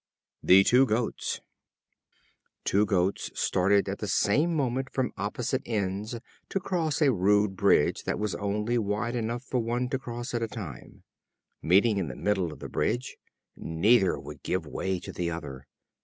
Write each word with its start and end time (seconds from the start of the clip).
The 0.41 0.63
Two 0.63 0.87
Goats. 0.87 1.41
Two 2.63 2.87
Goats 2.87 3.29
started 3.39 3.87
at 3.87 3.99
the 3.99 4.07
same 4.07 4.51
moment, 4.55 4.91
from 4.91 5.11
opposite 5.15 5.61
ends, 5.63 6.17
to 6.49 6.59
cross 6.59 7.03
a 7.03 7.13
rude 7.13 7.55
bridge 7.55 8.01
that 8.05 8.17
was 8.17 8.33
only 8.33 8.79
wide 8.79 9.15
enough 9.15 9.43
for 9.43 9.59
one 9.59 9.89
to 9.89 9.99
cross 9.99 10.33
at 10.33 10.41
a 10.41 10.47
time. 10.47 11.03
Meeting 11.61 11.99
at 11.99 12.07
the 12.07 12.15
middle 12.15 12.51
of 12.51 12.57
the 12.61 12.67
bridge, 12.67 13.17
neither 13.55 14.19
would 14.19 14.41
give 14.41 14.65
way 14.65 14.99
to 14.99 15.11
the 15.13 15.29
other. 15.29 15.67